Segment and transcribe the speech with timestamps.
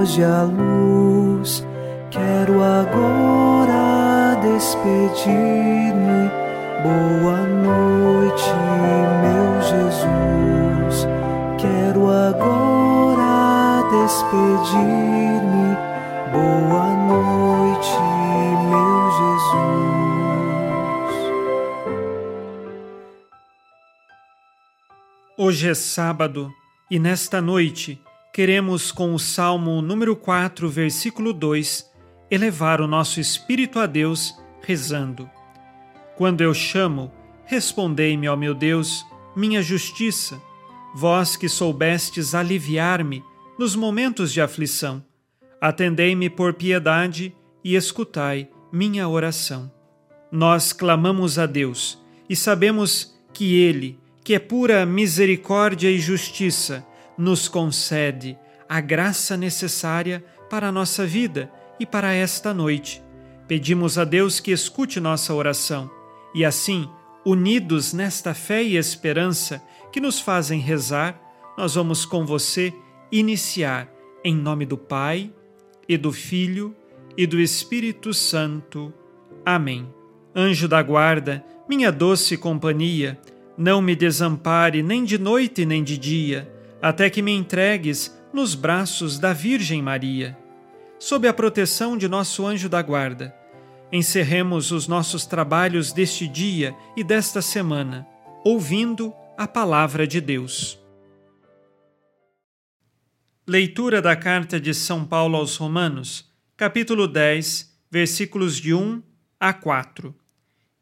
[0.00, 1.62] Foge a luz.
[2.10, 6.30] Quero agora despedir-me.
[6.82, 8.50] Boa noite,
[9.20, 11.06] meu Jesus.
[11.58, 15.76] Quero agora despedir-me.
[16.32, 18.00] Boa noite,
[18.70, 20.00] meu Jesus.
[25.36, 26.50] Hoje é sábado
[26.90, 28.02] e nesta noite,
[28.40, 31.90] queremos, com o Salmo número 4, versículo 2,
[32.30, 35.28] elevar o nosso espírito a Deus, rezando:
[36.16, 37.12] Quando eu chamo,
[37.44, 39.04] respondei-me, ó meu Deus,
[39.36, 40.40] minha justiça,
[40.94, 43.22] vós que soubestes aliviar-me
[43.58, 45.04] nos momentos de aflição.
[45.60, 49.70] Atendei-me por piedade e escutai minha oração.
[50.32, 56.86] Nós clamamos a Deus e sabemos que Ele, que é pura misericórdia e justiça,
[57.20, 63.02] nos concede a graça necessária para a nossa vida e para esta noite.
[63.46, 65.90] Pedimos a Deus que escute nossa oração
[66.34, 66.88] e assim,
[67.24, 71.20] unidos nesta fé e esperança que nos fazem rezar,
[71.58, 72.72] nós vamos com você
[73.12, 73.92] iniciar
[74.24, 75.30] em nome do Pai
[75.88, 76.74] e do Filho
[77.16, 78.94] e do Espírito Santo.
[79.44, 79.92] Amém.
[80.34, 83.20] Anjo da guarda, minha doce companhia,
[83.58, 89.18] não me desampare nem de noite nem de dia, até que me entregues nos braços
[89.18, 90.36] da Virgem Maria.
[90.98, 93.34] Sob a proteção de nosso anjo da guarda,
[93.92, 98.06] encerremos os nossos trabalhos deste dia e desta semana,
[98.44, 100.78] ouvindo a palavra de Deus.
[103.46, 109.02] Leitura da carta de São Paulo aos Romanos, capítulo 10, versículos de 1
[109.40, 110.14] a 4.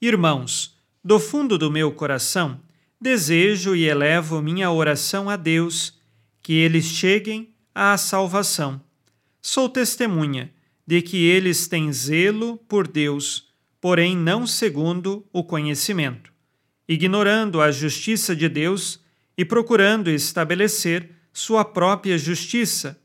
[0.00, 2.60] Irmãos, do fundo do meu coração,
[3.00, 6.00] desejo e elevo minha oração a Deus,
[6.42, 8.80] que eles cheguem à salvação.
[9.40, 10.50] Sou testemunha
[10.86, 13.48] de que eles têm zelo por Deus,
[13.80, 16.32] porém não segundo o conhecimento,
[16.88, 19.00] ignorando a justiça de Deus
[19.36, 22.98] e procurando estabelecer sua própria justiça,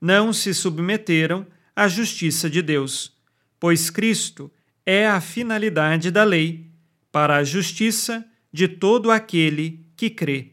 [0.00, 3.16] não se submeteram à justiça de Deus,
[3.58, 4.50] pois Cristo
[4.84, 6.66] é a finalidade da lei
[7.10, 8.24] para a justiça
[8.58, 10.50] de todo aquele que crê.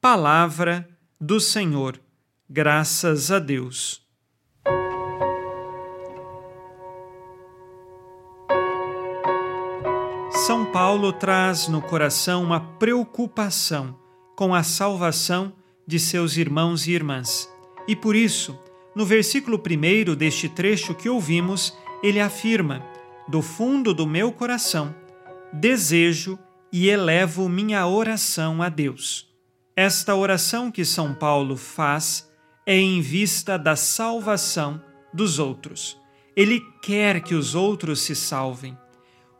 [0.00, 0.88] Palavra
[1.20, 2.00] do Senhor.
[2.48, 4.00] Graças a Deus.
[10.46, 13.94] São Paulo traz no coração uma preocupação
[14.34, 15.52] com a salvação
[15.86, 17.52] de seus irmãos e irmãs.
[17.86, 18.58] E por isso,
[18.94, 22.82] no versículo 1 deste trecho que ouvimos, ele afirma:
[23.28, 24.94] Do fundo do meu coração,
[25.52, 26.38] desejo
[26.78, 29.26] e elevo minha oração a Deus.
[29.74, 32.30] Esta oração que São Paulo faz
[32.66, 35.98] é em vista da salvação dos outros.
[36.36, 38.76] Ele quer que os outros se salvem.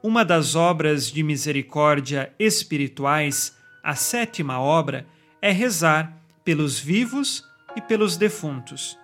[0.02, 3.54] Uma das obras de misericórdia espirituais,
[3.84, 5.06] a sétima obra,
[5.42, 7.44] é rezar pelos vivos
[7.76, 8.96] e pelos defuntos.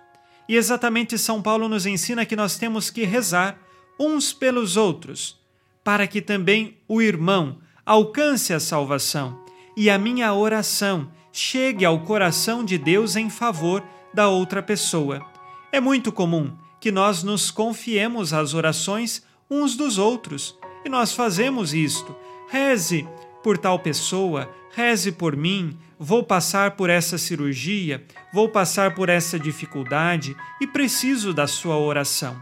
[0.49, 3.59] E exatamente São Paulo nos ensina que nós temos que rezar
[3.99, 5.39] uns pelos outros,
[5.83, 9.43] para que também o irmão alcance a salvação
[9.75, 13.83] e a minha oração chegue ao coração de Deus em favor
[14.13, 15.25] da outra pessoa.
[15.71, 21.73] É muito comum que nós nos confiemos às orações uns dos outros e nós fazemos
[21.73, 22.15] isto.
[22.49, 23.07] Reze
[23.43, 29.39] por tal pessoa, reze por mim, vou passar por essa cirurgia, vou passar por essa
[29.39, 32.39] dificuldade e preciso da sua oração.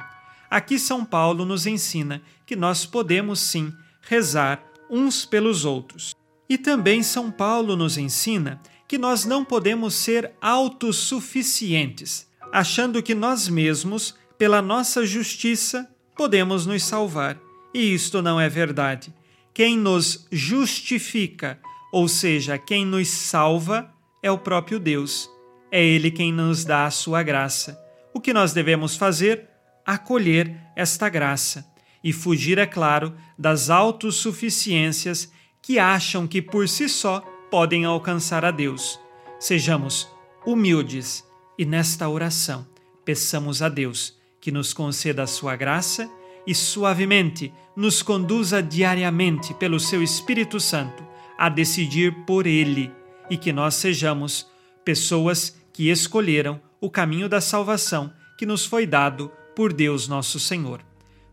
[0.50, 6.14] Aqui São Paulo nos ensina que nós podemos sim rezar uns pelos outros.
[6.50, 13.48] E também São Paulo nos ensina que nós não podemos ser autossuficientes, achando que nós
[13.48, 17.40] mesmos, pela nossa justiça, podemos nos salvar.
[17.74, 19.14] E isto não é verdade.
[19.54, 21.58] Quem nos justifica,
[21.94, 23.90] ou seja, quem nos salva,
[24.22, 25.30] é o próprio Deus.
[25.72, 27.80] É Ele quem nos dá a sua graça.
[28.14, 29.48] O que nós devemos fazer?
[29.86, 31.71] Acolher esta graça
[32.04, 35.32] e fugir, é claro, das autossuficiências
[35.62, 39.00] que acham que por si só podem alcançar a Deus.
[39.40, 40.08] Sejamos
[40.46, 41.24] humildes
[41.58, 42.68] e nesta oração
[43.06, 46.10] peçamos a Deus que nos conceda a sua graça
[46.48, 51.06] e suavemente nos conduza diariamente pelo seu Espírito Santo
[51.38, 52.92] a decidir por Ele
[53.30, 54.48] e que nós sejamos
[54.84, 60.91] pessoas que escolheram o caminho da salvação que nos foi dado por Deus nosso Senhor.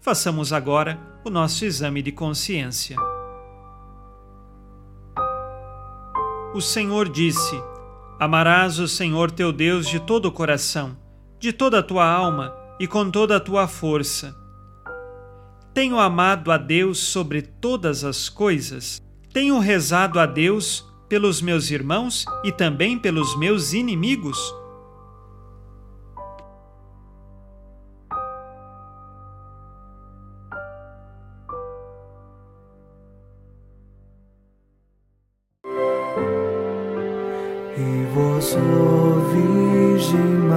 [0.08, 2.96] Façamos agora o nosso exame de consciência.
[6.54, 7.62] O Senhor disse:
[8.18, 10.96] Amarás o Senhor teu Deus de todo o coração,
[11.38, 14.34] de toda a tua alma e com toda a tua força.
[15.74, 19.02] Tenho amado a Deus sobre todas as coisas.
[19.30, 24.38] Tenho rezado a Deus pelos meus irmãos e também pelos meus inimigos.